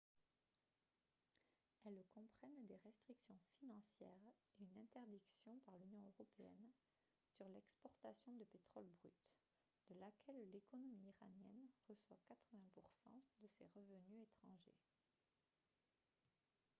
[1.85, 6.71] elles comprennent des restrictions financières et une interdiction par l'union européenne
[7.37, 9.13] sur l'exportation de pétrole brut
[9.91, 13.11] de laquelle l'économie iranienne reçoit 80 %
[13.43, 14.77] de ses revenus étrangers